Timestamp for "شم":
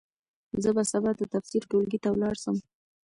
2.43-2.57